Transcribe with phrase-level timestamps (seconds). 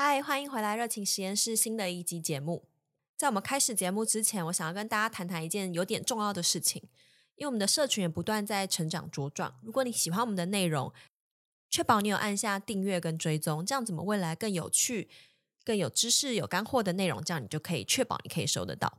[0.00, 2.68] 嗨，欢迎回来热情实验室新的一集节目。
[3.16, 6.80] 在我们开始节目之前，我想要跟大家谈谈一件有点重要的事情，
[7.34, 9.58] 因为我们的社群也不断在成长茁壮。
[9.60, 10.92] 如果你喜欢我们的内容，
[11.68, 15.08] 确保你有按下订阅跟追踪，这样怎么未来更有趣、
[15.64, 18.98] 更有知识、有干货的内容，这样你就可以确保你可以收得到。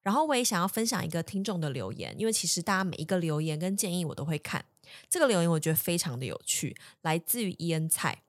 [0.00, 4.64] 然后我也想要分享一个听众的留言，因为其实大家每一个留言跟建议我都会看。
[5.10, 8.22] 这个留言我觉得非常的有趣，来自于伊恩菜。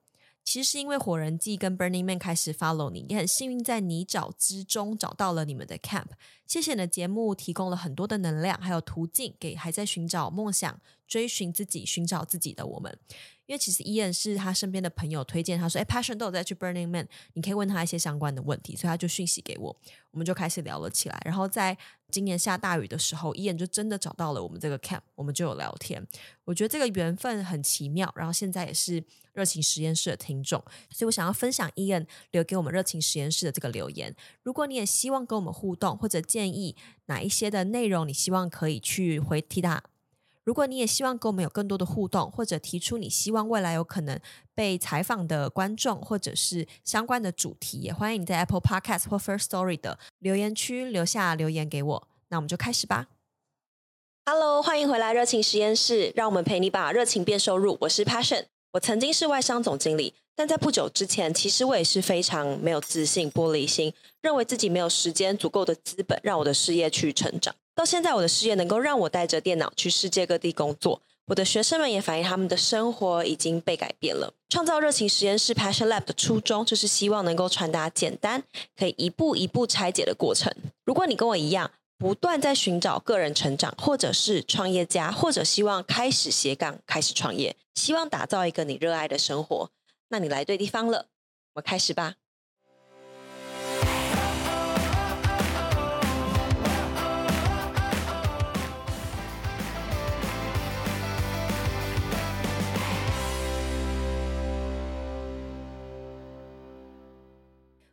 [0.50, 6.08] 其实是因为火人祭跟 Burning Man 开始 follow 你，你很幸运在泥沼之中找到了你们的 camp。
[6.50, 12.98] 谢谢你的节目提供了很多的能量，还有途径给还在寻找梦想、追寻自己、寻找自己的我们。
[13.46, 19.76] 因为其实伊恩是他身边的朋友推荐，他说：“哎，Passion 都有在去 Burning Man，你可以问他一些相关的问题。”所以他就讯息给我，
[20.10, 21.20] 我们就开始聊了起来。
[21.24, 21.76] 然后在
[22.10, 26.04] 今年下大雨的时候，伊恩就真的找到了我们这个 camp，我们就有聊天。
[26.44, 28.12] 我觉得这个缘分很奇妙。
[28.16, 34.14] 然后现在也是热情实验室的听众，所以我想要分享伊恩留给我们热情实验室的这个留言。
[34.44, 36.74] 如果你也希望跟我们互动，或者建建议
[37.04, 39.82] 哪一些的内容，你希望可以去回提他。
[40.42, 44.18] 如果你也希望跟我们有更多的互动，或者提出你希望未来有可能
[44.54, 52.08] 被采访的观众，或者是相关的主题，也欢迎你在 Apple Podcast 或 First Story 的留言区留下留言给我。
[52.30, 53.08] 那我们就开始吧。
[54.24, 57.76] Hello，欢迎回来热情实验室，让我们陪你把热情变收入。
[57.82, 67.54] 我是 Passion，我曾经是外商总经理，但在不久之前，其实我也是非常没有自信、玻璃心，认为自己没有时间、足够的资本让我的事业去成长。
[67.74, 71.02] 到现在，我的事业能够让我带着电脑去世界各地工作。
[71.26, 74.32] 我的学生们也反映，他们的生活已经被改变了。
[74.48, 78.42] 创造热情实验室 Passion Lab 的初衷，就是希望能够传达简单、
[78.74, 80.50] 可以一步一步拆解的过程。
[80.86, 89.68] 如果你跟我一样，不断在寻找个人成长，或者是创业家，或者希望开始斜杠、开始创业，希望打造一个你热爱的生活，
[90.12, 91.08] 那你来对地方了。
[91.54, 92.16] 我们开始吧。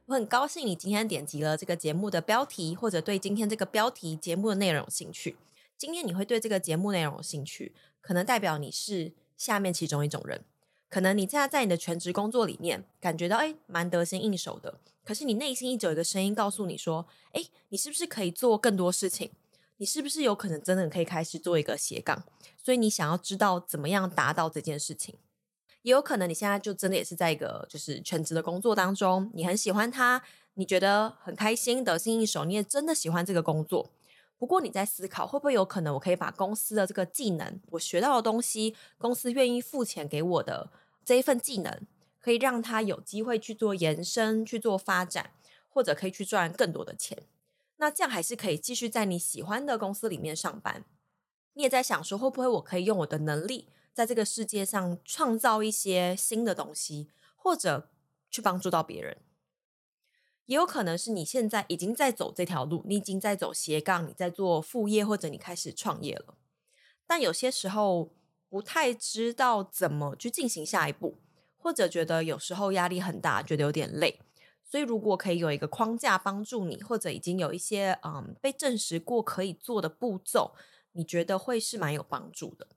[0.06, 5.38] 我很高兴你今天点击了这个节目的标题，或者对今天这个标题节目的内容有兴趣。
[5.78, 10.44] 今天你会对这个节目内容有兴趣，可能代表你是下面其中一种人。
[10.90, 19.32] 可能你现在在你的全职工作里面感觉到哎，蛮得心应手的，可是你内心一直有一个声音告诉你说，哎，你是不是可以做更多事情？
[19.78, 22.24] 你是不是有可能真的可以开始做一个斜杠？
[22.64, 25.16] 所以你想要知道怎么样达到这件事情。
[25.84, 30.22] 也有可能你现在就真的也是在一个就是全职的工作当中，你很喜欢他，
[30.56, 33.90] 你觉得很开心，得心应手，你也真的喜欢这个工作。
[34.38, 40.72] 不过你在思考，会不会有可能我可以把公司的这个技能，我学到的东西，公司愿意付钱给我的
[41.04, 41.88] 这一份技能，
[42.20, 45.32] 可以让他有机会去做延伸、去做发展，
[45.70, 47.24] 或者可以去赚更多的钱。
[47.78, 50.84] 那这样还是可以继续在你喜欢的公司里面上班。
[51.54, 57.90] 你也在想说，会不会我可以用我的能力，在这个世界上创造一些新的东西，或者
[58.30, 59.18] 去帮助到别人，
[60.48, 66.34] 也有可能是你现在已经在走这条路，你已经在走斜杠，你在做副业，或者你开始创业了。
[67.06, 68.12] 但有些时候
[68.50, 71.18] 不太知道怎么去进行下一步，
[71.58, 74.20] 或者觉得有时候压力很大，觉得有点累。
[74.64, 80.54] 所以如果可以有一个框架帮助你，或者已经有一些嗯被证实过可以做的步骤，
[80.94, 82.68] 你觉得会是蛮有帮助的。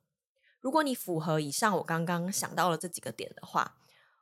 [0.61, 3.77] 如果你符合以上我刚刚想到了这几个点的话，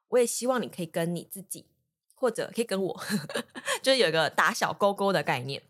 [0.08, 1.66] 我也希望你可以跟你自己，
[2.18, 3.00] 或者可以跟我，
[3.82, 5.62] 就是有一个打小勾勾的概念。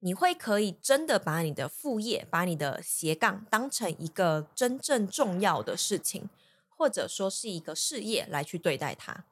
[0.00, 6.28] 你会可以真的把你的副业、把你的斜杠当成一个真正重要的事情，
[6.68, 9.24] 或者说是一个事业来去对待它。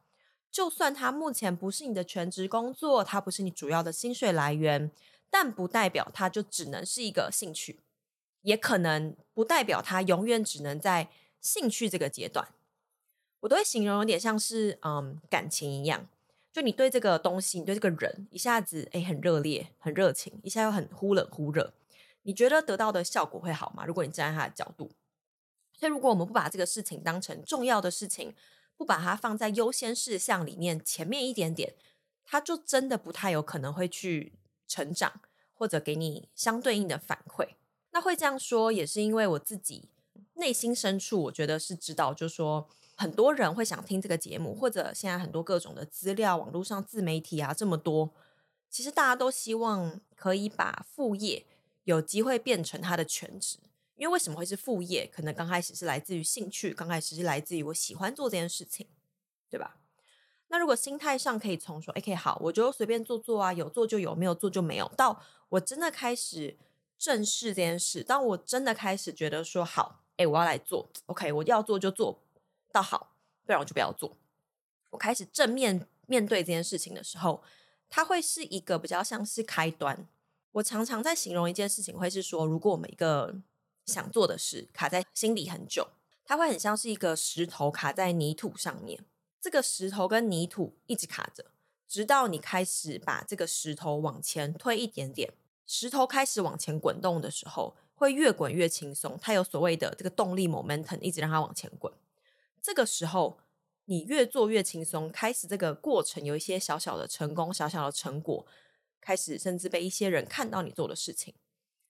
[0.51, 4.91] 就算它目前不是你的全职工作，它不是你主要的薪水来源，
[5.29, 7.81] 但不代表它就只能是一个兴趣。
[8.43, 11.09] 也可能不代表它永远只能在
[11.41, 12.49] 兴趣这个阶段，
[13.43, 16.09] 我都会形容有点像是嗯感情一样，
[16.53, 21.73] 就你对这个东西，你对这个人一下子诶很热烈很热情，一下又很忽冷忽热，
[22.23, 23.85] 你觉得得到的效果会好吗？
[23.85, 24.93] 如果你站在他的角度，
[25.73, 28.33] 所以如果我们不把这个事情当成重要的事情，
[28.77, 31.75] 不把它放在优先事项里面前面一点点，
[32.25, 34.35] 他就真的不太有可能会去
[34.69, 35.21] 成长，
[35.53, 37.49] 或者给你相对应的反馈。
[37.91, 39.89] 那会这样说，也是因为我自己
[40.35, 48.11] 内心深处，我觉得是知道，就是说很多人会想听这个节目，或者现在很多各种的资料，网络上自媒体啊这么多，
[48.71, 51.47] 其实大家都希望可以把副业
[51.85, 53.59] 有机会变成他的全职。
[53.97, 55.07] 因为为什么会是副业？
[55.07, 58.87] 可能刚开始是来自于兴趣，刚开始是来自于我喜欢做这件事情，
[59.49, 59.77] 对吧？
[60.49, 66.59] 那如果心态上可以从说，哎，可以好，我就随便做做啊，有做就有，没有做就没有，到我真的开始
[66.99, 72.22] 正视这件事，当我真的开始觉得说好，哎，我要来做，OK，我要做就做
[72.73, 73.15] 倒好，
[73.45, 74.17] 不然我就不要做。
[74.91, 77.43] 我开始正面面对这件事情的时候，
[77.89, 80.07] 它会是一个比较像是开端。
[80.53, 83.35] 我常常在形容一件事情，会是说，如果我们一个
[83.87, 85.89] 想做的事卡在心里很久，
[86.25, 89.05] 它会很像是一个石头卡在泥土上面。
[89.41, 91.47] 这个石头跟泥土一直卡着，
[91.89, 95.33] 直到你开始把这个石头往前推一点点，
[95.67, 99.19] 石头开始往前滚动的时候，会越滚越轻松。
[99.21, 101.93] 它有所谓的这个动力 momentum，一直让它往前滚。
[102.63, 103.41] 这个时候，
[103.87, 108.47] 你越做越轻松，开始这个过程有一些小小的成功、小小的成果，
[109.01, 111.35] 开始甚至被一些人看到你做的事情，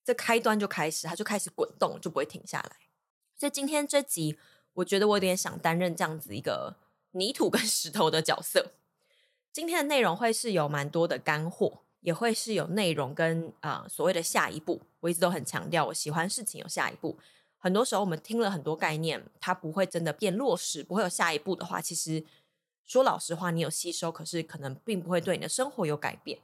[0.03, 2.77] 这开端就开始，它就开始滚动，就不会停下来。
[3.37, 4.39] 所以今天这集，
[4.73, 6.77] 我觉得我有点想担任这样子一个。
[7.15, 8.73] 泥土跟 石头的角色，
[9.53, 14.81] 今天的内容会是有蛮多的干货，也会是有内容跟啊、所谓的下一步。
[15.01, 17.19] 我一直都很强调，我喜欢事情有下一步。
[17.63, 22.25] 很多时候我们听了很多概念，它不会真的变落实，不会有下一步的话，其实
[22.85, 26.41] 说老实话，你有吸收，可是可能并不会对你的生活有改变。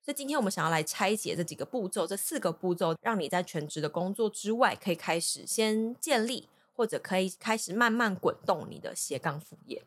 [0.00, 9.84] 所以今天我们想要来拆解这几个步骤，这四个步骤，让你在全职的工作之外，可以开始先建立，或者可以开始慢慢滚动你的斜杠副业。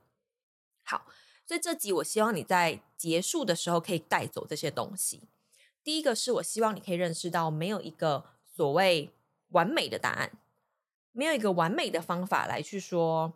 [0.83, 1.07] 好，
[1.47, 5.23] 所以这集我希望你在结束的时候可以带走这些东西。
[5.83, 8.25] 第一个是我希望你可以认识到，没有一个
[8.55, 9.09] 所谓
[9.49, 10.31] 完美的答案，
[11.17, 13.33] 没有一个完美的方法来去说，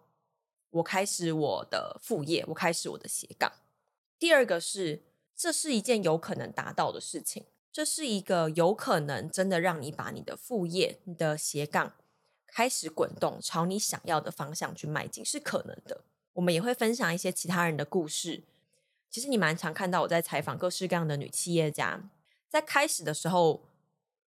[0.69, 3.51] 我开始我的副业，我开始我的斜杠。
[4.19, 5.01] 第二个是，
[5.36, 11.95] 这是一件有可能达到的事情，这是一个有可能真的让你把你的副业、你的斜杠
[12.45, 16.04] 开始滚动，朝你想要的方向去迈进，是可能的。
[16.34, 18.44] 我们也会分享一些其他人的故事。
[19.10, 22.07] 其实你蛮常看到我在采访各式各样的女企业家，
[22.48, 23.63] 在开始的时候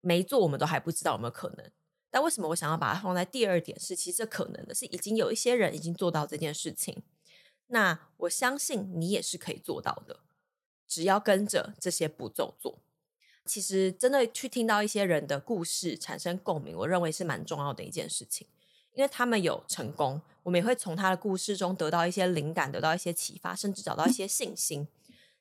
[0.00, 1.70] 没做，我们都还不知道有没有可能。
[2.14, 3.76] 但为什么我想要把它放在第二点？
[3.80, 7.02] 是其实这可能的是已经有一些人已经做到这件事情。
[7.66, 10.20] 那我相信你也是可以做到的，
[10.86, 12.78] 只要跟着这些步骤做。
[13.44, 18.46] 其实真的去听到一些人的故事，产生共鸣，我认为是蛮重要的一件事情。
[18.92, 24.86] 因为他们有成功，我们也会从他的故事中得到一些灵感，得到一些启发，甚至找到一些信心。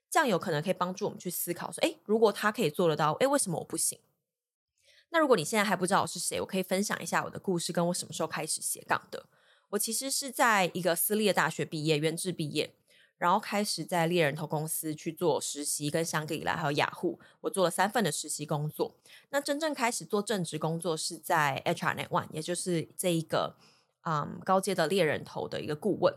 [0.09, 3.99] 这样有可能可以帮助我们去思考说：诶，如果他可以做得到，诶，为什么我不行？
[5.13, 9.27] 那如果你现在还不知道我是谁，我可以分享一下我的故事，跟我什么时候开始斜杠的。
[9.69, 12.73] 我其实是在一个私立的大学毕业，原制毕业。
[13.19, 18.95] 然后开始在猎人头公司去做实习，跟香格里拉还有雅虎，我做了三份的实习工作。
[19.29, 23.55] 那真正开始做正职工作是在 HRnet One，也就是这一个
[24.01, 26.13] 嗯高阶的猎人头的一个顾问。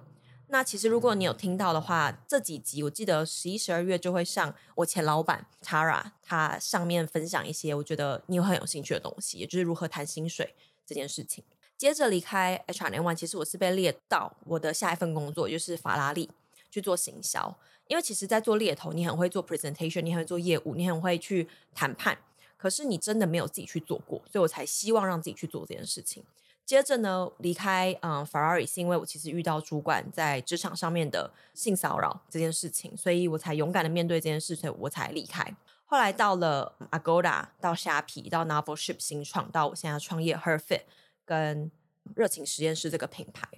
[0.48, 10.54] 那其实如果你有听到的话，这几集我记得十一、十二月就会上我前老板 Tara，他上面分享一些我觉得你有很有兴趣的东西，也就是如何谈薪水
[10.86, 11.44] 这件事情。
[11.76, 16.30] 接着离开 H R N One，其实我是被列到我的下一份工作，就是法拉利。
[16.68, 17.56] 去做行销，
[17.86, 22.18] 因为其实，在做猎头，你很会做 presentation，你很会做业务，你很会去谈判。
[22.58, 26.22] 可是，你真的没有自己去做过，所以我才希望让自己去做这件事情。
[26.66, 35.54] 接着呢，离开嗯 Ferrari 是因为我其实遇到主管在职场上面的性骚扰这件事情，所以我才勇敢的面对这件事情，我才离开。
[35.84, 40.82] 后来到了 Agoda，到虾皮，到 Novelship 新创，到我现在创业 Herfit
[41.24, 41.70] 跟
[42.16, 43.48] 热情实验室这个品牌。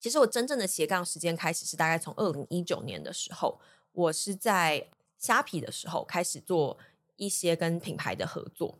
[0.00, 3.60] 其实我真正的斜杠时间开始是大概从二零一九年的时候，
[3.92, 6.76] 我是在虾皮的时候开始做
[7.14, 8.76] 一些跟品牌的合作。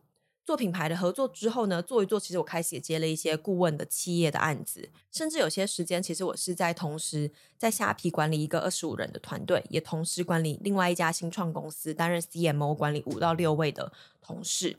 [0.46, 14.76] 做品牌的合作之后呢，做一做，其实我开始也接了一些顾问的企业的案子，甚至有些时间，其实我是在同时在虾皮管理一个二十五人的团队，也同时管理另外一家新创公司，担任 CMO，管理五到六位的同事，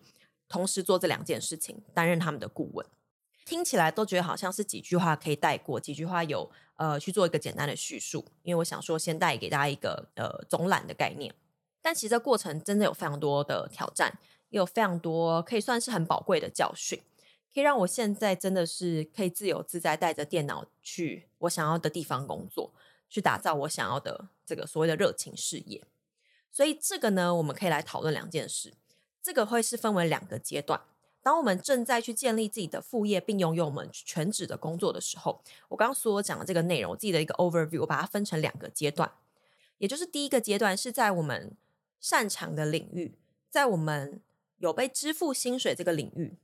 [0.48, 2.86] 同时做这两件事情，担任他们的顾问。
[3.44, 11.34] 听起来都觉得好像是几句话可以带过，几句话有呃去做一个简单的叙述，因为我想说先带给大家一个呃总览的概念。
[11.82, 17.02] 但其实这过程真的有非常多的挑战，也有非常多可以算是很宝贵的教训，
[17.54, 22.74] 可以让我现在真的是可以自由自在带着电脑去我想要的地方工作，
[23.10, 25.84] 去打造我想要的这个所谓的热情事业。
[26.52, 28.74] 所以这个呢，我们可以来讨论两件事，
[29.22, 30.82] 这个会是分为两个阶段。
[31.22, 39.12] 当我们正在去建立自己的副业，并拥有我们全职的工作的时候，我刚刚所讲的这个内容，我自己的一个 overview，我把它分成两个阶段。
[39.78, 41.56] 也就是第一个阶段是在我们
[42.00, 44.22] 擅长的领域，在我们
[44.58, 46.38] 有被支付薪水这个领域，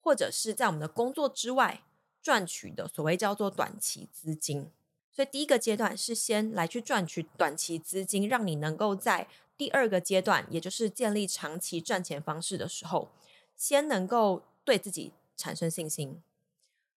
[0.00, 1.82] 或者是在我们的工作之外
[2.22, 4.70] 赚取的所谓叫做短期资金。
[5.10, 13.08] 所以第一个阶段是先来去赚取短期资金，让你能够在第二个阶段，也就是建立长期赚钱方式的时候，
[13.56, 16.20] 先能够对自己产生信心，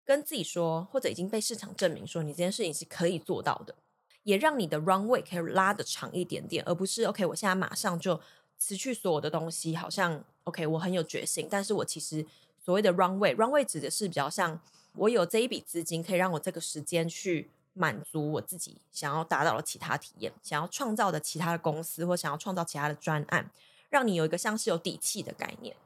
[0.04, 3.74] 跟自己说，或者已经被市场证明说你这件事情是可以做到的，
[4.24, 8.20] 也让你的 runway 可以拉得长一点点，而不是 OK，我现在马上就
[8.60, 12.24] 辞去所有的东西，好像 OK，我很有决心，但是我其实
[12.64, 14.60] 所谓的 runway，runway 指的是比较像
[14.94, 17.50] 我有这一笔资金，可以让我这个时间去。
[17.72, 23.48] 满足我自己想要达到的其他体验，想要创造的其他的公司，或想要创造其他的专案，
[23.88, 25.76] 让你有一个像是有底气的概念。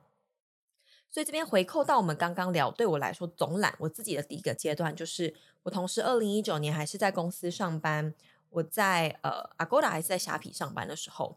[1.11, 8.15] 所以这边回扣到我们刚刚聊，对我来说总览我自己的第一个阶段，就是我同时二零一九年还是在公司上班，
[8.49, 11.37] 我在呃 Agoda 还是在虾皮上班的时候。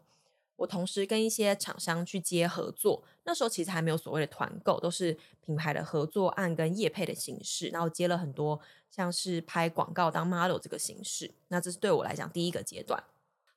[0.58, 8.60] 我同时跟一些厂商去接合作，那时候其实还没有所谓的团购，都是品牌的合作案跟业配的形式，然后接了很多
[8.90, 11.32] 像是拍广告当 model 这个形式。
[11.46, 13.02] 那这是对我来讲第一个阶段。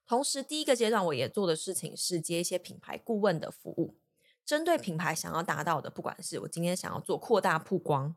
[0.06, 3.96] 同时，第一个阶段我也做的事情是接一些品牌顾问的服务，
[4.46, 8.16] 针对品牌想要达到的，不管是我今天想要做扩大曝光，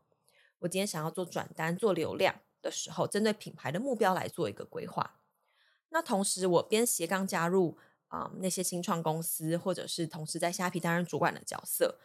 [0.59, 5.19] 我今天想要做转单、做流量的时候，针对品牌的目标来做一个规划。
[5.89, 7.79] 那同时，我边斜杠加入。
[8.15, 11.99] 啊、那些新创公司，或者是同时在虾皮担任主管的角色，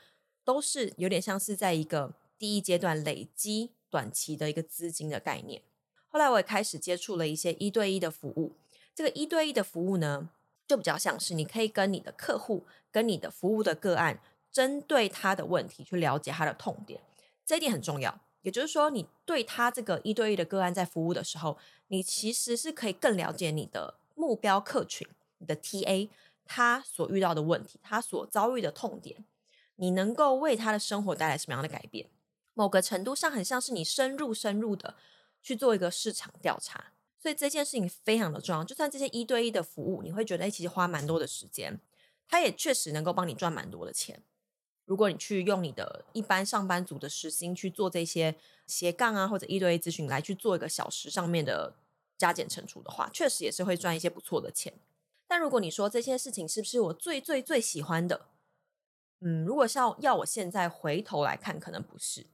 [0.44, 5.62] 都是有点像是在一个第一阶段累积短期的一个资金的概念。
[6.08, 8.56] 后来我也开始接触了一些一对一的服务，
[8.96, 10.32] 这个一对一的服务呢，
[10.68, 14.20] 就比较像是你可以跟你的客户、跟你的服务的个案，
[14.52, 17.00] 针对他的问题去了解他的痛点，
[17.46, 18.20] 这一点很重要。
[18.42, 21.58] 也就是说，你对他这个一对一的个案在服务的时候，
[21.90, 25.08] 你其实是可以更了解你的目标客群。
[25.40, 26.10] 你的 TA
[26.46, 29.26] 他所遇到的问题，他所遭遇的痛点，
[29.76, 32.10] 你能够为他的生活带来什么样的改变？
[32.54, 34.96] 某个程度上，很像是你深入深入的
[35.42, 38.64] 去做一个市场调查，所以这件事情非常的重要。
[38.64, 41.80] 就算这些一对一的服务，你会觉得其实花蛮多的时间，
[42.28, 44.22] 他也确实能够帮你赚蛮多的钱。
[44.86, 51.76] 如果你去用你的一般上班族的时薪去做这些斜杠啊，或者一对一咨询来去做一个小时上面的
[52.18, 54.74] 加减乘除的话，确实也是会赚一些不错的钱。
[55.30, 58.26] 但如果你说这些事情是不是我最最最喜欢的？
[59.20, 62.26] 嗯，如果是要要我现在回头来看，可能不是。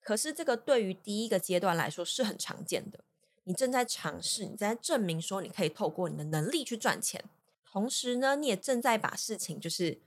[0.00, 3.04] 可是这个对于第一个阶段来说是很常见的。
[3.44, 7.22] 你正在尝试，你在证明说你可以透过你的能力去赚钱，
[7.70, 10.00] 同时呢，你也正在把事情就是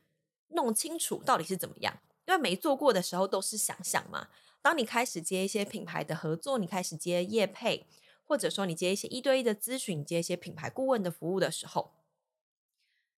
[0.48, 2.00] 弄清楚到底是怎么样。
[2.26, 4.30] 因为没做过的时候都是想象嘛。
[4.64, 7.86] 当你开始接一些品牌的合作，你开始接业配，
[8.24, 11.92] 或者说你接一些一对一的咨询，接一些品牌顾问的服务的时候。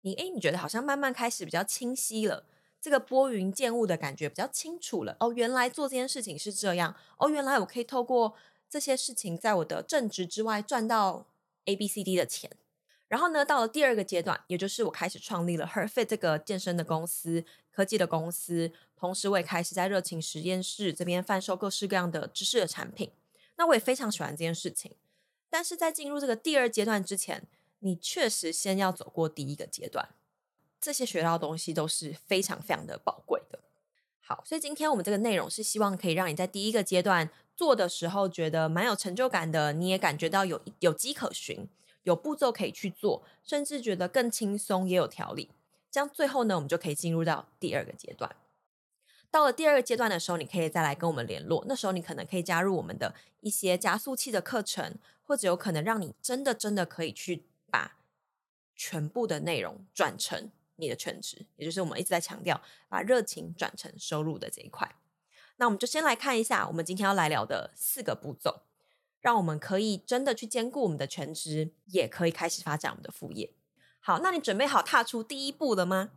[0.04, 2.44] 你诶，你觉得好像慢慢开始比较清晰了，
[2.78, 5.16] 这个拨云见雾的感觉比较清楚了。
[5.18, 6.94] 哦，原来做这件事情是这样。
[7.16, 8.34] 哦，原来我可以透过
[8.68, 11.26] 这些事情，在我的正职之外赚到
[11.64, 12.50] A、B、C、D 的钱。
[13.08, 23.10] 然后呢，到了第二个阶段，也就是我开始创立了 Her.Fit 这个健身的公司、科技的公司，同时我也开始在热情实验室这边贩售各式各样的知识的产品。
[23.56, 24.92] 那我也非常喜欢这件事情。
[25.48, 27.46] 但是在进入这个第二阶段之前，
[27.84, 30.08] 你确实先要走过第一个阶段，
[30.80, 33.60] 这些学到的东西都是非常非常的宝贵的。
[34.22, 41.68] 好，所以今天我们这个内容是希望可以让你在第一个阶段做的时候觉得蛮有成就感的，你也感觉到有有迹可循，
[42.04, 45.50] 有步骤可以去做，甚至觉得更轻松也有条理。
[45.90, 48.34] 这样最后呢，我们就可以进入到第二个阶段。
[49.30, 57.44] 到了第二个阶段的时候，你可以再来跟我们联络，那时候你可能可以加入我们的一些加速器的课程，或者有可能让你真的真的可以去。
[58.74, 64.96] 全部的内容转成你的全职，也就是我们一直在强调把热情转成收入的这一块。
[65.56, 68.62] 那我们就先来看一下我们今天要来聊的四个步骤，
[69.20, 73.52] 让我们可以真的去兼顾我们的全职，也可以开始发展我们的副业。
[74.00, 76.10] 好，那你准备好踏出第一步了吗？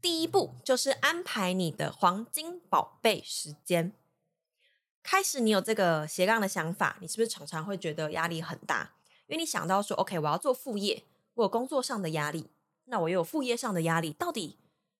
[0.00, 3.92] 第一步就是安排你的黄金宝贝时间。
[5.02, 8.92] 开始你有这个斜杠的想法，你是不是常常会觉得压力很大？
[9.26, 11.02] 因为你想到说，OK，我要做副业，
[11.36, 12.50] 我有工作上的压力，
[12.84, 14.58] 那我又有副业上的压力，到底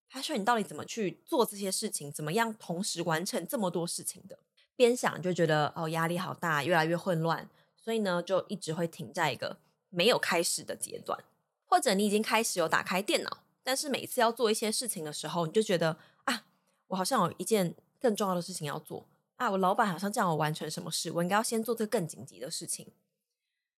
[0.09, 4.39] 他说你到底怎么去做这些事情，怎么样同时完成这么多事情的？
[4.77, 11.25] 边想就觉得哦，压力好大，越来越混乱，所以呢，就一直会停在一个没有开始的阶段，
[11.65, 16.45] 或者你已经开始有打开电脑，但是每次要做一些事情的时候，你就觉得啊，
[16.89, 22.93] 我好像有一件更重要的事情要做啊，我老板好像叫我完成什么事，我应该要先做这个更紧急的事情。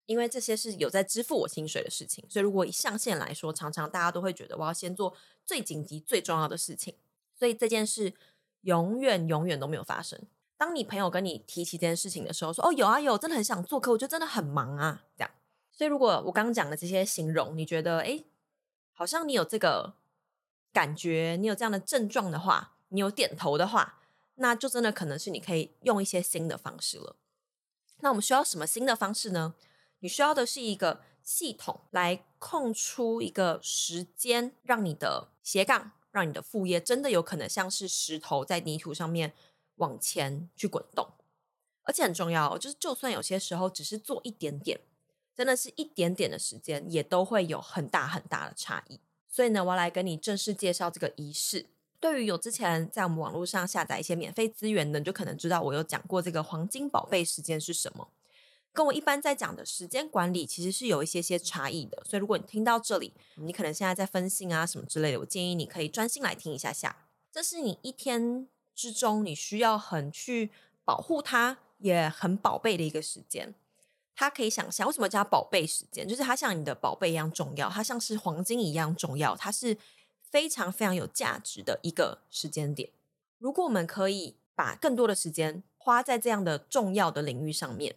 [0.08, 6.94] 因为这些是有在支付我薪水的事情，所以如果以上限来说，常常大家都会觉得我要先做最紧急、最重要的事情，
[7.38, 8.14] 所以这件事
[8.62, 10.18] 永远、永远都没有发生。
[10.56, 15.30] 当你朋友跟你提起这件事情的时候，说：“哦，有啊，有，真的很想做，可我觉得真的很忙啊。”这样，
[15.70, 18.24] 所以，如果我刚刚讲的这些形容，你觉得哎，
[18.94, 19.92] 好像你有这个
[20.72, 24.00] 感觉，你有这样的症状的话，你有点头的话，
[24.36, 27.14] 那就真的可能是你可以用一些新的方式了。
[28.00, 29.54] 那我们需要什么新的方式呢？
[30.00, 39.32] 你需要的是一个系统来空出一个时间，让你的斜杠，让你的副业真的有可能像是石头在泥土上面
[39.76, 41.08] 往前去滚动。
[41.82, 44.78] 而且很重要，就是就算有些时候只是做一点点，
[45.34, 49.00] 真的是一点点的时间，也都会有很大很大的差异。
[49.26, 51.66] 所以呢，我要来跟你正式介绍这个仪式。
[51.98, 58.08] 对于有之前在我们网络上下载一些免费资源的，你就可能知道我有讲过这个黄金宝贝时间是什么。
[58.78, 62.00] 跟我一般在讲的时间管理其实是有一些些差异的。
[62.08, 66.94] 所以如果你听到这里，你可能现在在分心啊什么之类的，我建议你可以专心来听一下下。
[67.32, 70.50] 这是你一天之中你需要很去
[70.84, 73.52] 保护它，也很宝贝的一个时间。
[74.14, 79.76] 它可以想象为什么叫宝贝时间，就是它像你的宝贝一样重要，它像是黄金一样重要，它是。
[80.30, 82.90] 非常非常有价值的一个时间点。
[83.38, 87.96] 如果我们可以把更多的时间花在这样的重要的领域上面，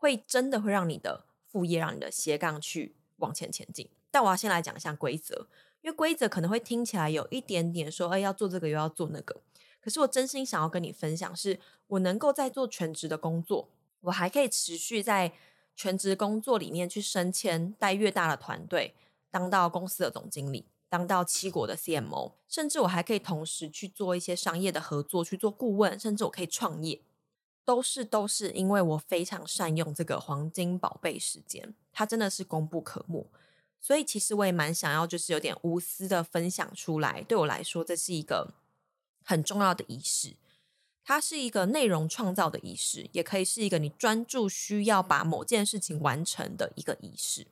[0.00, 3.88] 会真的会让你的副业、让你的斜杠去往前前进。
[4.10, 5.46] 但我要先来讲一下规则，
[5.82, 9.40] 因为规则可能会听起来有一点点说，哎，要做这个又要做那个。
[9.80, 13.68] 可是我真心想要跟你分享，是我能够在做全职的工作，
[14.00, 15.32] 我还可以持续在
[15.76, 18.94] 全职工作里面去升迁，带越大的团队，
[19.30, 20.66] 当到公司的总经理。
[20.90, 27.00] 当到七国的 CMO，甚至我还可以同时去做一些商业的合作，去做顾问，甚至我可以创业，
[27.70, 33.24] 都是都是因为我非常善用这个黄金宝贝时间，它真的是功不可没。
[33.80, 37.22] 所以其实我也蛮想要，就是有点无私的分享出来。
[37.22, 38.54] 对我来说，这是一个
[39.22, 40.34] 很重要的仪式，
[41.04, 47.46] 它是一个内容创造的仪式，也可以是一个你专注需要把某件事情完成的一个仪式。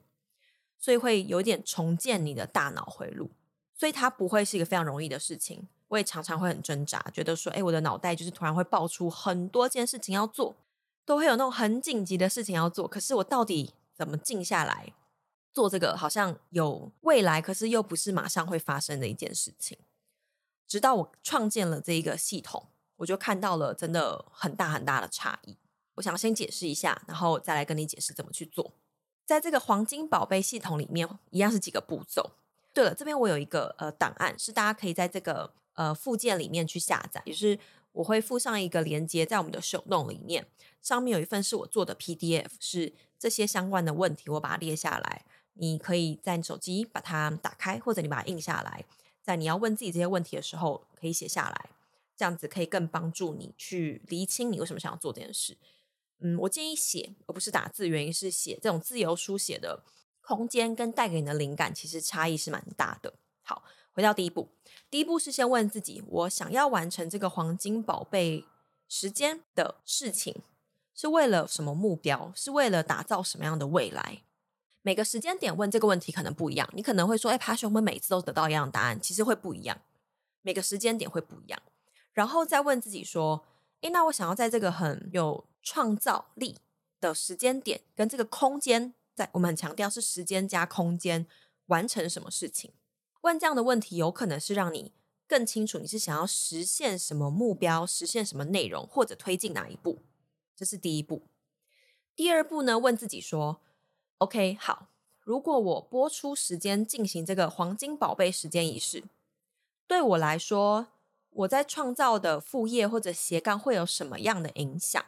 [0.76, 3.30] 所以会有点重建你的大脑回路，
[3.72, 5.68] 所以它不会是一个非常容易的事情。
[5.88, 10.54] 我也常常会很挣扎，觉得说，哎，我的脑袋就是突然会爆出很多件事情要做，
[11.04, 12.86] 都会有那种很紧急的事情要做。
[12.86, 14.92] 可是我到底怎么静下来
[15.52, 15.96] 做这个？
[15.96, 19.78] 好像有未来，可是又不是马上会发生的一件事情。
[20.66, 25.56] 直到我创建了这一个系统，我就看到了真的很大很大的差异。
[25.94, 28.72] 我想先解释一下，然后再来跟你解释怎么去做。
[29.24, 32.32] 在这个黄金宝贝系统里面，一样是几个步骤。
[32.72, 37.56] 对了，这边我有一个呃档案，是大家可以在这个呃附件里面去下载，也是
[37.92, 40.44] 我会附上一个连接在我们的手动里面，
[40.82, 45.24] 上面有一份是我做的 PDF，是这些相关的问题，我把它列下来。
[45.60, 48.84] 你可以在你手机把它打开，或者你把它印下来，
[49.22, 51.70] 在你要问自己这些问题的时候，可以写下来，
[52.16, 55.56] 这样子可以更帮助你去厘清你为什么想要做这件事。
[56.20, 59.82] 嗯，我建议写而不是打字，原因是写这种自由书写的
[60.20, 63.14] 空间跟带给你的灵感其实差异是蛮大的。
[63.42, 63.64] 好，
[63.98, 64.48] 回到第一步，
[64.88, 68.44] 第一步是先问自己，我想要完成这个黄金宝贝
[68.88, 70.36] 时间的事情，
[70.94, 72.32] 是为了什么目标？
[72.32, 74.22] 是为了打造什么样的未来？
[74.82, 79.76] 每个时间点问这个问题可能不一样，你可能会说，哎，爬熊，我们每次都得到一样答案，其实会不一样，
[80.42, 81.60] 每个时间点会不一样，
[82.12, 83.44] 然后再问自己说，
[83.80, 86.58] 诶，那我想要在这个很有创造力
[87.00, 91.26] 的时间点跟这个空间，在我们很强调是时间加空间
[91.66, 92.70] 完成什么事情？
[93.22, 94.92] 问这样的问题，有可能是让你
[95.26, 100.02] 更清楚你是想要实现什么目标，实现什么内容，或者推进哪一步。
[100.56, 101.22] 这是第一步。
[102.14, 102.78] 第二步呢？
[102.78, 103.60] 问自己说
[104.18, 104.88] ：“OK，好，
[105.20, 109.04] 如果我播出时间进行这个黄金宝贝时间仪式，
[109.86, 110.88] 对我来说。”
[111.30, 115.04] 我在创造的副业或者斜杠会有什么样的影响？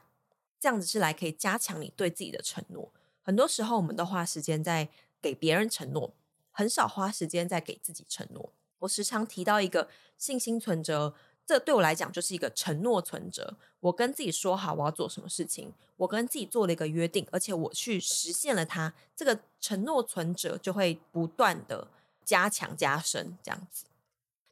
[0.60, 2.92] 这样子是来可以加强你对自己的承诺。
[3.22, 6.12] 很多时候，我们都花时间在给别人承诺，
[6.60, 8.52] 很少花时间在给自己承诺。
[8.80, 11.14] 我时常提到一个信心存折，
[11.46, 13.56] 这对我来讲就是一个承诺存折。
[13.80, 21.88] 我跟自己说好我要做什么事情，我跟自己做了一个约定，而且我去实现了它，这个承诺存折就会不断的
[22.26, 23.86] 加强加深，这样子。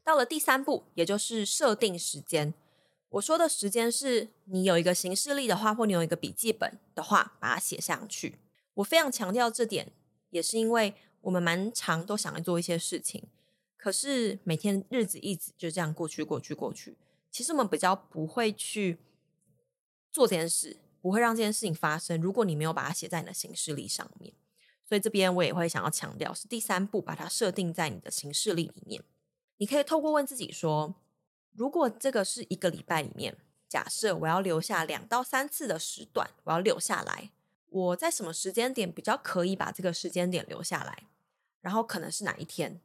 [0.02, 2.54] 到了第三步，也就是设定时间。
[3.10, 8.38] 我说的时间是你有一个行事历的话，或你有一个笔记本的话，把它写上去。
[8.72, 9.92] 我非常强调这点，
[10.30, 13.24] 也是因为我们蛮常都想要做一些事情，
[13.76, 16.96] 可是每天日子一直就这样过去，过去，过去。
[17.30, 18.98] 其实我们比较不会去
[20.10, 22.20] 做这件事，不会让这件事情发生。
[22.20, 24.32] 如果你没有把它写在你的行事历上面，
[24.84, 29.04] 所以这边我也会想要强调，是第三步，把它设定在你的行事历里面。
[29.58, 30.94] 你可以透过问自己说：
[31.52, 33.36] 如果这个是一个礼拜里面，
[33.68, 37.30] 假设我要留下两到三次的时段，我要留下来，
[37.70, 41.04] 我在什么时间点比较可以把这个时间点留下来，
[41.60, 42.80] 然后可能是哪一天？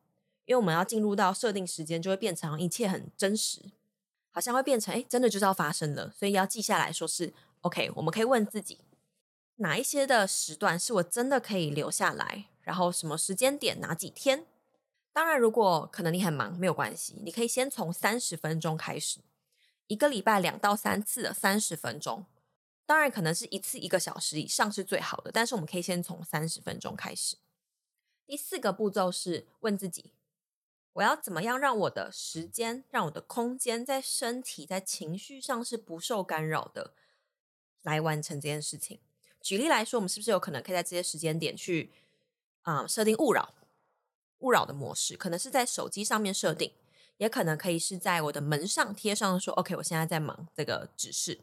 [0.46, 3.62] 因为我们要进入到设定时间，就会变成一切很真实，
[4.30, 7.89] 好像会变成哎，真的就是要发生了，所以要记下来说是 OK。
[7.96, 8.80] 我们可以问自己，
[9.56, 14.46] 哪一些的时段是我真的可以留下来，然后什么时间点哪几天？
[15.13, 19.19] 当然，如果可能你很忙，没有关系，你可以先从三十分钟开始，
[19.88, 22.26] 一个礼拜两到三次的三十分钟。
[22.86, 27.38] 当然，可能是一次一个小时以上是最好的，但是我们可以先从三十分钟开始。
[28.26, 30.12] 第四个步骤是问自己。
[30.93, 36.93] 我要怎么样让我的时间、让我的空间，在身体、在情绪上是不受干扰的，
[37.82, 39.00] 来完成这件事情？
[39.41, 41.91] 举例来说，我们是不是有可能可以在这些时间点去
[42.62, 43.56] 啊、设定勿扰、
[44.39, 45.17] 勿扰的模式？
[45.17, 46.72] 可能是在手机上面设定，
[47.17, 51.39] 也可能可以是在我的门上贴上说 “OK”，我现在在忙这个指示。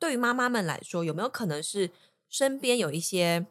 [0.00, 1.90] 对于妈妈们来说，有没有可能是
[2.28, 3.46] 身边有一些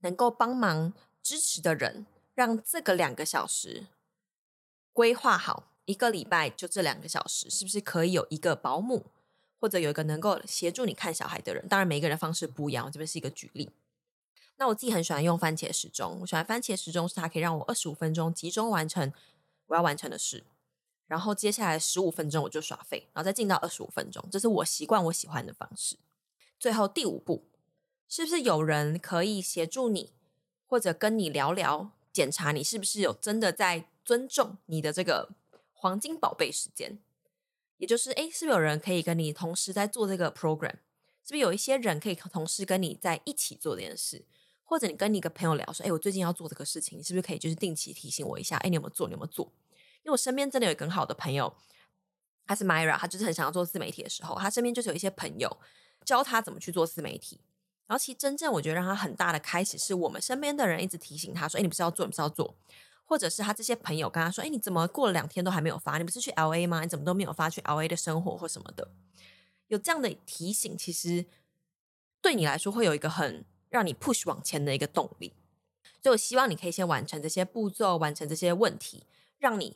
[0.00, 3.86] 能够帮忙支持的人，让这个两个小时？
[4.94, 9.06] 规划好一个礼拜就这两个小时，是不是可以有一个保姆，
[9.60, 11.68] 或者有一个能够协助你看小孩的人？
[11.68, 12.90] 当然，每一个人方式不一样。
[12.90, 13.70] 这边是一个举例。
[14.56, 19.12] 那我自己很喜欢用番茄时钟，我喜欢番茄时钟是它可以让我二十五分钟集中完成
[19.66, 20.42] 我要完成的事，
[21.08, 25.96] 然后接下来十五分钟我就耍废，然后再进到二十五分钟，这是我习惯我喜欢的方式。
[26.60, 27.48] 最后第五步，
[28.08, 30.12] 是不是有人可以协助你，
[30.68, 33.88] 或者跟你聊聊，检查你是不是有真的在。
[34.08, 35.28] 尊重你的这个
[35.74, 36.98] 黄金宝贝时间，
[37.76, 40.76] 也就是诶，是不是有人可以跟你同时在做这个 program？
[41.22, 44.24] 是不是有一些人可以同时跟你在一起做这件事？
[44.64, 48.56] 或者你跟你一个朋友聊说，诶，我最近要做这个事情，你是不是可以就是定期提醒我一下？
[48.60, 49.06] 诶，你有没有做？
[49.08, 49.52] 你有没有做？
[50.08, 51.54] 因为我身边真的有一个很好的朋友，
[52.46, 55.54] 他是 Myra，他就是很想要做自媒体的时候，他身边就是有一些朋友
[56.02, 57.38] 教他怎么去做自媒体。
[57.86, 62.54] 然后其实真正我觉得让他很大的开始，是我们身边的人一直提醒他说，诶，你不是要做，你不是要做。
[63.04, 65.98] 或者是他这些朋友跟他说：“哎，你怎么过了两天都还没有发？
[65.98, 66.80] 你不是去 LA 吗？
[66.82, 68.90] 你怎么都没有发去 LA 的生活或什么的？”
[69.68, 71.24] 有这样的提醒，其实
[72.20, 75.34] 对你来说会有一个很让你 push 往前的一个动力。
[76.02, 79.04] 所以我希望你可以先完成这些步骤，完成这些问题，
[79.38, 79.74] 让你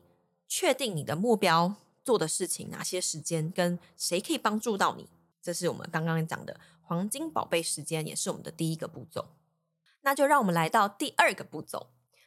[0.54, 5.08] 确定你的目标做的事情，哪些时间跟谁可以帮助到你。
[5.40, 9.30] 这是我们刚刚讲的黄金宝贝时间，也是我们的第一个步骤。
[10.02, 11.86] 那就让我们来到第二个步骤。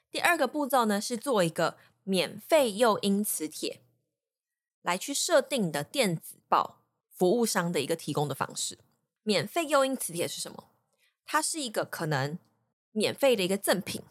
[0.09, 3.81] 第二个步骤呢，是做一个免费诱因磁铁，
[4.81, 8.79] 来去设定的电子报服务商的一个提供的方式。
[9.21, 10.71] 免费诱因磁铁是什么？
[11.27, 12.39] 它是一个可能
[12.91, 14.01] 免费的一个赠品，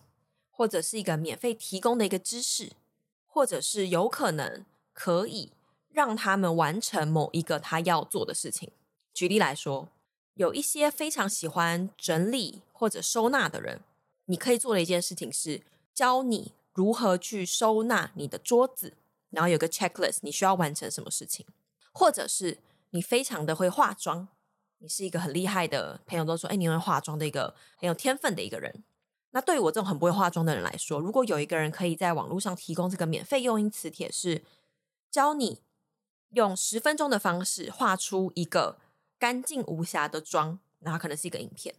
[0.52, 2.74] 或者是一个免费提供的一个知识，
[3.34, 5.50] 或者是有可能可以
[5.90, 8.70] 让他们完成某一个他要做的事情。
[9.12, 9.88] 举例来说，
[10.34, 13.80] 有一些非常喜欢整理或者收纳的人，
[14.26, 15.62] 你可以做的一件事情是。
[15.92, 18.94] 教你如何去收纳你的桌子，
[19.30, 21.46] 然后有个 checklist，你需要完成什么事情，
[21.92, 22.58] 或者是
[22.90, 24.26] 你非常的会化妆，
[24.78, 28.82] 你是一个很厉害的朋友都说，哎，你会化妆的一个很有天分的一个人。
[29.34, 34.44] 那对于我这种很不会化妆的人来说，如果有一个人可以在网络上提供这个免费诱因磁铁，是
[35.10, 35.60] 教你
[36.30, 38.78] 用十分钟的方式画出一个
[39.18, 41.74] 干净无瑕的妆，然后可能是一个影片，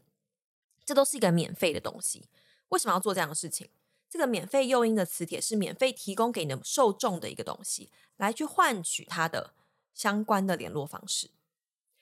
[0.84, 2.26] 这都是一个免费的东西。
[2.68, 3.70] 为什么要做这样的事情？
[4.10, 9.54] 这个免费诱因的磁铁是免费提供给你的受众的一个东西，来去换取他的
[9.94, 11.30] 相关的联络方式。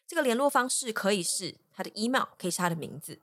[0.08, 3.20] 这个联络方式可以是他的 email，可以是他的名字。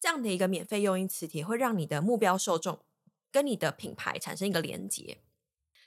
[0.00, 2.80] 这样的一个免费诱因磁铁会让你的目标受众
[3.30, 5.18] 跟你的品牌产生一个连接，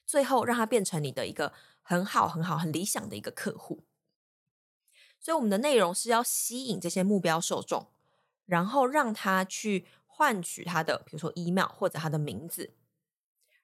[0.05, 3.83] 最后让它变成你的一个很好、很好、很理想的一个客户。
[5.19, 7.87] 所以我们的内容是要吸引这些目标受众，
[8.45, 9.85] 然后让他去。
[10.15, 12.75] 换取他的，比如说 email 或者他的名字，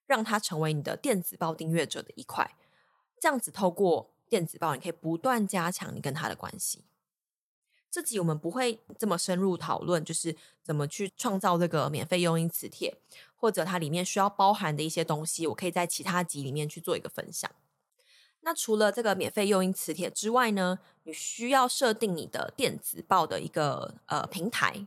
[0.08, 2.56] 让他成为你的电子报订阅者的一块。
[3.20, 6.86] 这样子透过电子报，你可以不断加强你跟他的关系。
[7.92, 12.96] 这集我们不会这么深入讨论，就是怎么去创造这个免费用音磁铁，
[13.36, 17.50] 或者它里面需要包含的一些东西，我可以在其他集里面去做一个分享。
[18.42, 24.86] 那除了这个免费用音磁铁之外呢，你需要设定你的电子报的一个呃平台。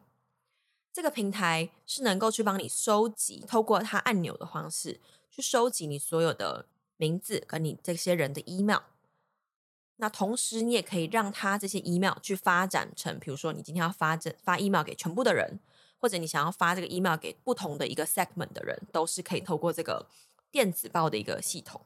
[0.92, 8.80] 这个平台是能够去帮你收集，透过它按钮的方式去收集你所有的名字跟你这些人的 email。
[9.96, 15.60] 那同时，你也可以让他这些 email 去发展成，比如说你今天要发这发 email 给全部的人，
[15.98, 20.08] 或者你想要发这个 email 给不同的一个 segment 的人，都是可以透过这个
[20.50, 21.80] 电子报的一个系统。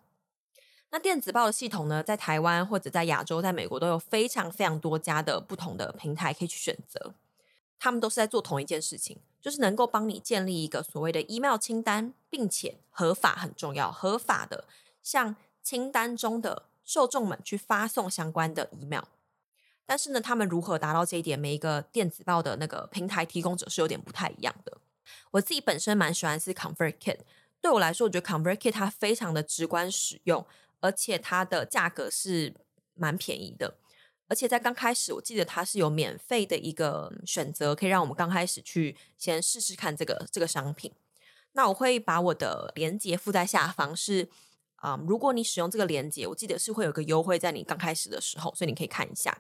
[0.91, 7.13] 那电子报的系统呢，在台湾或者在亚洲、在美国都有非常非常多家的不同的平台可以去选择。
[7.79, 14.65] 他们都是在做同一件事情，就是能够帮你建立一个所谓的 email 清单，并且合法很重要，合法的
[15.03, 19.05] 像清单中的受众们去发送相关的 email。
[19.85, 21.39] 但是呢，他们如何达到这一点？
[21.39, 24.79] 每一个电子报的那个平台提供者是有点不太一样的。
[25.33, 27.19] 我自己本身蛮喜欢是 ConvertKit，
[27.61, 30.45] 对我来说，我觉得 ConvertKit 它非常的直观使用，
[30.81, 32.55] 而且它的价格是
[32.95, 33.77] 蛮便宜的。
[34.29, 40.93] 而且在刚开始，我记得它是有免费的一个选择，可以让我们刚开始去先试试看这个这个商品。
[41.53, 44.29] 那我会把我的链接附在下方，是
[44.77, 49.37] 啊、嗯，如果你使用这个链接，我记得是会有个优惠在你刚开始的时候，所以你可以看一下。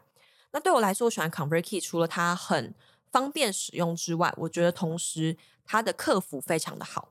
[0.53, 2.75] 那对我来说，我喜欢 ConvertKit，除了它很
[3.11, 7.09] 方便使用之外，我觉得同时它的客服非常的好。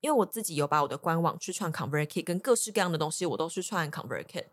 [0.00, 4.44] 因为我自己有把我的官网去串 ConvertKit，跟各式各样的东西我都是串 ConvertKit。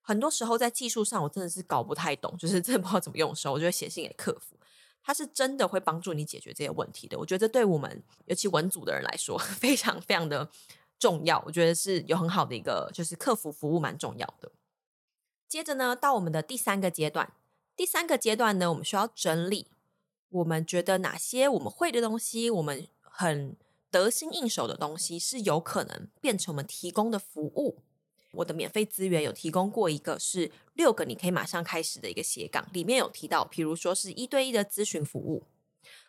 [0.00, 4.56] 很多时候在技术上我真的是搞不太懂，就是真的不知道怎么用的时候，我就会写信给客服。
[5.02, 7.18] 它是真的会帮助你解决这些问题的。
[7.18, 10.48] 我觉得这对我们尤其文组的人来说， 非常非常的
[10.98, 11.42] 重要。
[11.46, 14.52] 我觉得是有很好的一个，就是客服服务蛮重要的。
[15.48, 17.32] 接着呢，到我们的第三个阶段。
[17.76, 19.66] 第三个阶段呢，我们需要整理
[20.30, 23.56] 我们觉得哪些我们会的东西，我们很
[23.90, 27.78] 得心应手的东西，是有可能变成我们提供的服务。
[28.32, 35.44] 我的免费资源有提供过一个是六个你可以马上开始的一个斜杠，里面有提到，比如说是一对一的咨询服务，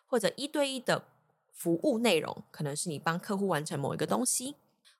[0.06, 1.06] 或者一对一的
[1.52, 4.56] 服务内容，可能是你帮客户完成某一个东西，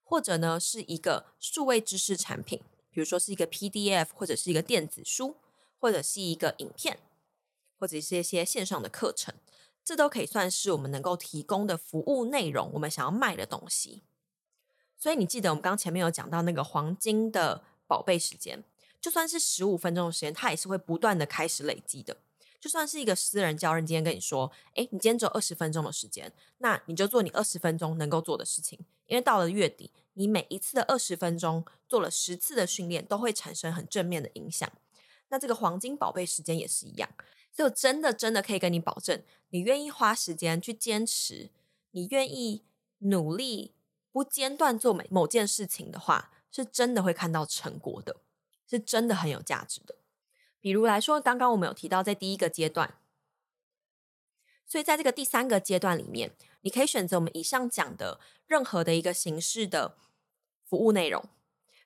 [0.09, 2.61] 或者呢是一个数位知识产品，
[2.93, 5.37] 比如说是一个 PDF 或者是一个电子书，
[5.81, 7.01] 或者是一个影片，
[7.77, 9.35] 或者是一些线上的课程，
[9.85, 14.05] 这都可以算是我们能够提供的服务内容，我们想要卖的东西。
[14.97, 18.63] 所以你记得我们刚前面有讲到那个黄金的宝贝时间，
[19.01, 22.17] 就算是十五分钟的时间，它也是会不断的开始累积的。
[22.61, 34.71] 就算是一个私人教练今天跟你说，诶，你今天只有二十分钟的时间，那你就做你二十分钟能够做的事情，因为到了月底，你每一次的二十分钟做了十次的训练，都会产生很正面的影响。
[35.29, 37.09] 那这个黄金宝贝时间也是一样，
[37.53, 41.51] 所以我真的真的可以跟你保证，你愿意花时间去坚持，
[41.91, 42.63] 你愿意
[42.99, 43.73] 努力。
[44.13, 48.17] 不间断做每某件事情的话，是真的会看到成果的，
[48.67, 49.95] 是真的很有价值的。
[50.67, 52.97] 比如来说，刚刚我们有提到在第一个阶段，
[54.67, 59.97] 所以在这个第三个阶段里面，你可以选择我们以上讲的任何的一个形式的
[60.65, 61.25] 服务内容，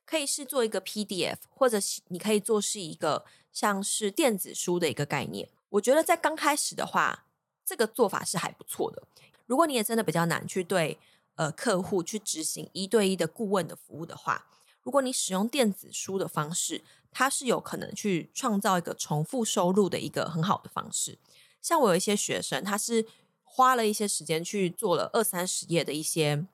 [0.07, 5.51] 可以是做一个 PDF，或者你可以做是一个像是电子书的一个概念。
[5.69, 7.27] 我觉得在刚开始的话，
[7.62, 9.03] 这个做法是还不错的。
[9.45, 10.99] 如果你也真的比较难去对。
[11.35, 14.47] 呃，客户去执行一对一的顾问的服务的话，
[14.83, 21.18] 如果你使用电子书的方式，它是有可能去创造一个重复收入的一个很好的方式。
[21.61, 23.07] 像我有一些学生，他是
[23.42, 26.46] 花了一些时间去做了二三十页的一些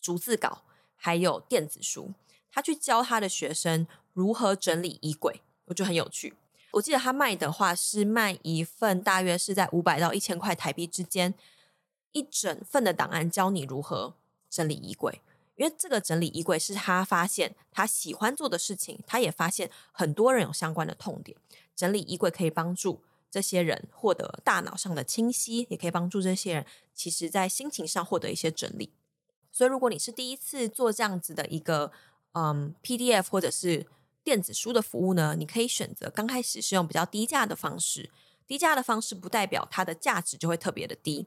[0.00, 0.62] 逐字稿，
[0.94, 2.12] 还有电子书，
[2.50, 6.34] 他去教他的学生如何整理衣柜，我觉得很有趣。
[6.72, 11.34] 我记得他卖的话是卖一份，大约是在五百到一千块台币之间。
[12.12, 14.14] 一整份的档案教你如何
[14.48, 15.20] 整理衣柜，
[15.56, 21.36] 因为这个整理衣柜是他发现他喜欢做的事情，他也发现很多人有相关的痛点。
[21.74, 28.92] 整理衣柜可以帮助这些人获得大脑上的清晰，也可以帮助这些人其实在心情上获得一些整理。
[29.50, 31.90] 所以，如果你是第一次做这样子的一个
[32.32, 33.86] 嗯 PDF 或者是
[34.22, 38.10] 电子书的服务呢，你可以选择刚开始是用比较低价的方式。
[38.46, 41.26] 低价的方式不代表它的价值就会特别的低。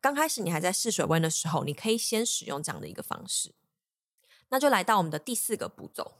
[0.00, 3.52] 刚开始你还在试水温的时候，你可以先使用这样的一个方式。
[4.52, 6.12] 那就来到我们的第四个步骤。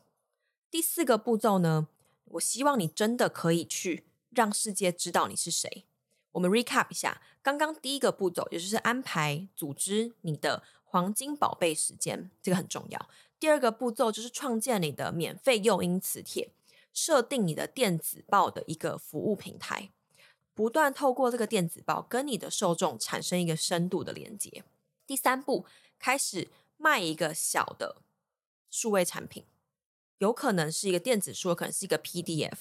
[0.70, 1.86] 第四个步骤呢，
[2.24, 5.84] 我希望你真的可以去让世界知道你是谁。
[6.32, 13.08] 我们 recap 一下，刚刚第一个步骤，也就是安排组织你的黄金宝贝时间，这个很重要。
[13.38, 16.48] 第二个步骤就是创建你的免费诱因磁铁，
[16.94, 19.90] 设定你的电子报的一个服务平台。
[20.54, 24.64] 不断透过这个电子报跟你的受众产生一个深度的连接。
[25.06, 25.66] 第三步，
[25.98, 27.96] 开始卖一个小的
[28.72, 29.44] 数位产品，
[30.16, 32.56] 有可能是一个电子书，可能是一个 PDF。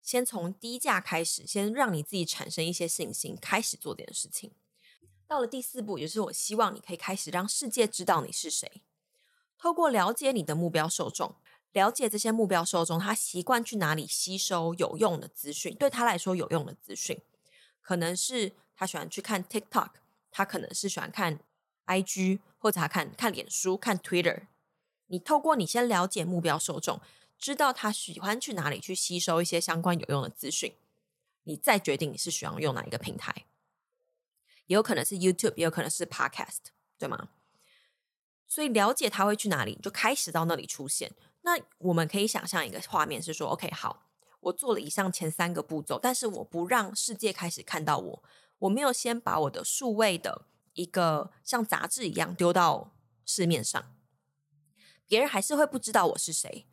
[0.00, 4.52] 先从低价开始，先让你自己产生一些信心，开始做这件事情。
[5.26, 8.82] 到了第四步，也是我希望你可以开始让世界知道你是谁，
[9.58, 11.34] 透过了解你的目标受众。
[11.72, 15.74] 了解这些目标受众，他习惯去哪里吸收有用的资讯？
[15.74, 17.20] 对他来说有用的资讯，
[17.80, 19.90] 可能是他喜欢去看 TikTok，
[20.30, 21.40] 他可能是喜欢看
[21.86, 24.46] IG，或者他看看脸书、看 Twitter。
[25.12, 26.98] 你透过你先了解目标受众，
[27.38, 30.74] 知道他喜欢去哪里去吸收一些相关有用的资讯，
[31.42, 33.44] 你再决定你是需要用哪一个平台。
[34.66, 37.28] 也有可能是 YouTube，也有可能是 Podcast，对吗？
[38.46, 41.12] 所以了解他会去哪里，就开始到那里出现。
[41.42, 44.06] 那我们可以想象一个画面是说，OK，好，
[44.40, 48.22] 我做了以上前三个步骤，但是我不让世界开始看到我，
[48.60, 52.94] 我没有先把我的数位的一个像杂志一样丢到
[53.26, 53.94] 市面上，
[55.12, 56.64] 别人还是会不知道我是谁。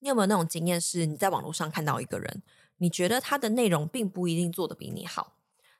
[0.00, 2.42] 你有没有那种经验，是你在网络上看到一个人，
[2.76, 5.38] 你觉得他的内容并不一定做得比你好，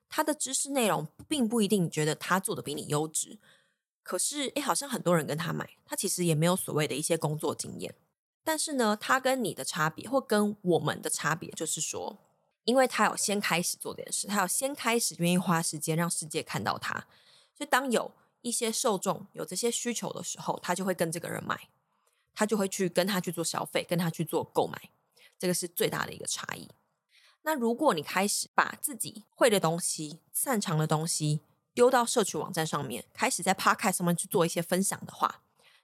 [0.08, 3.38] 他的知识内容并不一定觉得他做得比你优质，
[4.02, 7.94] 可是诶，好像很多人跟他买，他其实也没有所谓的一些工作经验。
[8.42, 12.16] 但是呢，他跟你的差别，或跟我们的差别，就是说，
[12.64, 16.94] 因为他有先开始做这件事，他要先开始愿意花时间让世界看到他，
[17.54, 18.10] 所以当有
[18.40, 21.68] 一些受众有这些需求的时候，他就会跟这个人买，
[22.34, 24.90] 他就会去跟他去做消费，跟他去做购买，
[25.38, 26.68] 这个是最大的一个差异。
[27.42, 31.40] 那如果你开始把自己会的东西、擅长的东西
[31.72, 35.42] 丢到社群网站上面，开始在 Podcast 上面去做一些分享的话，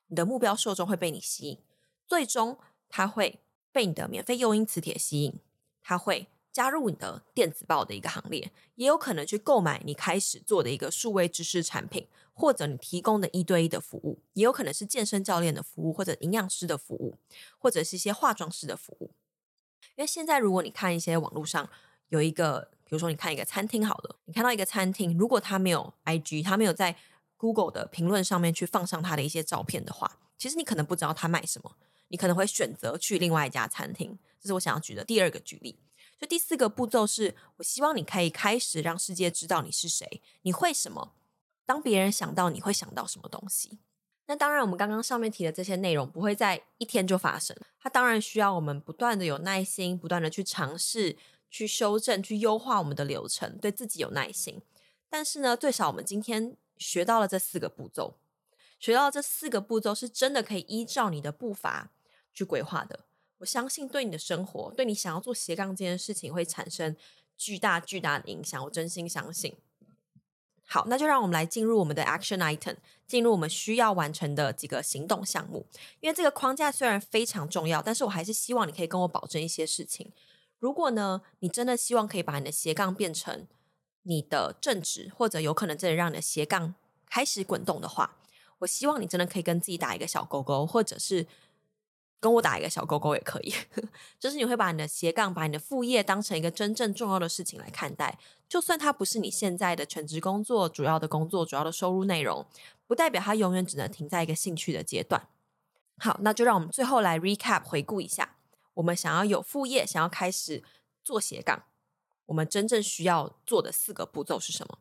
[0.08, 1.58] 你的目标受众会被你吸引。
[2.06, 3.40] 最终，他会
[3.72, 5.40] 被你的免费诱因磁铁吸引，
[5.82, 17.18] 他会加入你的电子报的一个行列，也有可能去购买你开始做的一个数位知识产品，或者你提供的一对一的服务，也有可能是健身教练的服务，或者营养师的服务，
[17.58, 19.10] 或者是一些化妆师的服务。
[19.96, 21.68] 因为现在，如果你看一些网络上
[22.08, 26.96] 有一个，比如说你看一个餐厅，好了，你看到一个餐厅，如果他没有 IG，他没有在
[27.36, 31.76] Google 的评论上面去放上他的一些照片的话，其实你可能不知道他卖什么。
[32.08, 35.78] 你可能会选择去另外一家餐厅，这是我想要举的第二个举例。
[36.18, 41.14] 所以第四个步骤是，我希望你可以开始让世界知道你是谁，你会什么。
[41.64, 43.78] 当别人想到你会想到什么东西？
[44.26, 51.16] 那当然，我们刚刚上面提的这些内容不会在一天就发生，它当然需要我们不断的有耐心，不断的去尝试、
[51.50, 54.62] 去修正、去优化我们的流程，对自己有耐心。
[55.10, 58.16] 但是呢，最少我们今天学到了这四个步骤，
[58.78, 61.90] 学到这四个步骤是真的可以依照你的步伐。
[62.36, 63.05] 去规划的，
[63.38, 66.96] 我相信对你的生活，对你想要做斜杠这件事情会产生
[67.36, 68.64] 巨大巨大的影响。
[68.64, 69.54] 我真心相信。
[70.64, 75.66] 好，那就让我们来进入我们的 action item，进入我们需要完成的几个行动项目。
[76.00, 80.10] 因为这个框架虽然非常重要，但是我还是希望你可以跟我保证一些事情。
[80.58, 83.46] 如果呢，你真的希望可以把你的斜杠变成
[84.02, 86.74] 你的正职，或者有可能真的让你的斜杠
[87.08, 88.16] 开始滚动的话，
[88.60, 91.26] 我希望你真的可以跟自己打一个小勾勾，或者是。
[92.26, 93.54] 跟我打一个小勾勾也可以，
[94.18, 102.44] 就是你会把你的斜杠、把你的副业当成一个真正重要的事情来看待，就算它不是你现在的全职工作、主要的工作、主要的收入内容，
[102.88, 105.28] 不代表它永远只能停在一个兴趣的阶段。
[105.98, 108.34] 好，那就让我们最后来 recap 回顾一下，
[108.74, 110.64] 我们想要有副业、想要开始
[111.04, 111.62] 做斜杠，
[112.26, 114.78] 我们真正需要做的四个步骤是什么？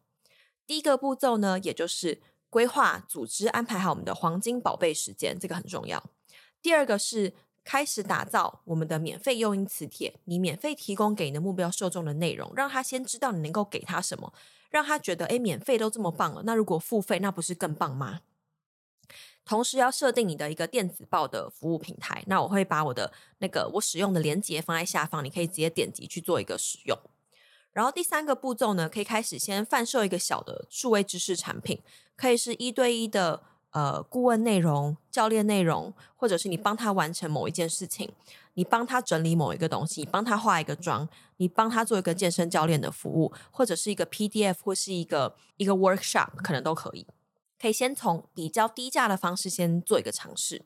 [0.65, 6.03] 第一个步骤呢，也就是规划、组织、安排好我们的黄金宝贝时间，这个很重要。
[6.65, 7.32] 第二个是
[7.63, 14.34] 开始打造我们的免费诱因磁铁，你免费提供给你的目标受众的内容，让他先知道你能够给他什么，
[14.71, 18.21] 让他觉得诶，免费都这么棒了，那如果付费，那不是更棒吗？
[19.45, 26.97] 同时要设定你的一个电子报的服务平台，那我会把我的那个我使用的链接放在下方，你可以直接点击去做一个使用。
[27.73, 31.84] 然后第三个步骤呢，可以开始先贩售一个小的数位知识产品，
[32.15, 33.43] 可以是一对一的。
[33.75, 38.09] 呃，顾问内容、教练内容，或者是你帮他完成某一件事情，
[38.53, 47.05] 你帮他整理某一个东西，你帮他化一个妆，你帮他做一个健身教练的服务，或者是一个 PDF 或是一个一个 workshop，可能都可以。
[47.59, 50.61] 可以先从比较低价的方式先做一个尝试。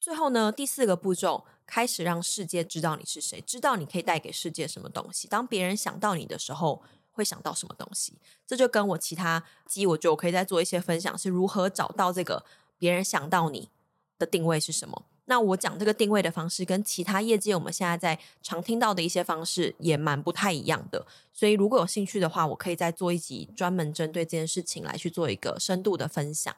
[0.00, 5.28] 最后呢，第四个步骤，开始让世界知道你是谁，知道你可以带给世界什么东西。
[5.28, 6.82] 当别人想到你的时候，
[7.14, 8.18] 会想到什么东西？
[8.46, 12.44] 这就跟我其他机，我觉得我可以再做一些分享，是如何找到这个
[12.76, 13.70] 别人想到你
[14.18, 15.06] 的定位是什么？
[15.26, 21.06] 那我讲这个定位的方式，跟其他业界我们现在在常听到的一些方式也蛮不太一样的。
[21.32, 26.54] 所以如果有兴趣的话，我可以再做一集专门针对这件事情来去做一个深度的分享。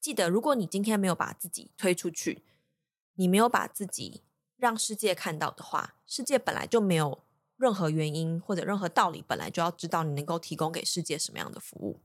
[0.00, 2.42] 记得，如果你今天没有把自己推出去，
[3.16, 4.22] 你没有把自己
[4.56, 7.18] 让世界看到的话，世界本来就没有。
[7.58, 12.00] 任何原因或者任何道理，本来就要知道你能够提供给世界什么样的服务。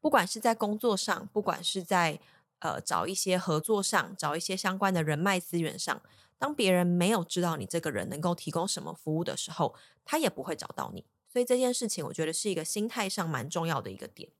[0.00, 2.20] 不管是在工作上，不管是在
[2.60, 6.00] 呃找一些合作上，找一些相关的人脉资源上，
[6.38, 11.04] 当别人没有知道你这个人能够提供什么服务的时候，他也不会找到你。
[11.26, 14.30] 所以这件事情，我觉得是一个心态上蛮重要的一个点。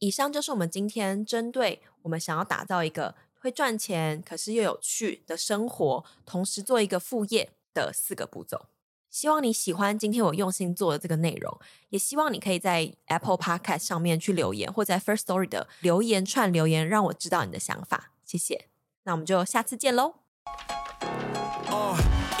[0.00, 8.66] 以上就是我们今天针对我们想要打造一个会赚钱，可是又有趣的生活，同时做一个副业的四个步骤。
[9.14, 11.60] 希望你喜欢今天我用心做的这个内容，
[11.90, 18.10] 也希望你可以在 Apple Podcast 上面去留言，或在 First Story 的留言串留言，让我知道你的想法。
[18.24, 18.66] 谢谢，
[19.04, 20.14] 那我们就下次见喽。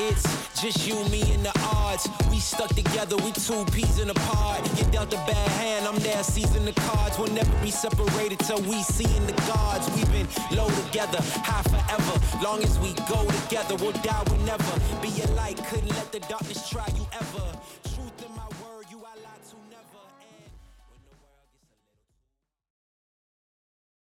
[0.06, 2.06] It's just you, me, and the odds.
[2.30, 4.60] We stuck together, we two peas in a pod.
[4.78, 7.18] You dealt a bad hand, I'm there seizing the cards.
[7.18, 9.88] We'll never be separated till we see in the gods.
[9.96, 12.44] We've been low together, high forever.
[12.44, 15.56] Long as we go together, we'll die, we'll never be a light.
[15.68, 17.83] Couldn't let the darkness try you ever.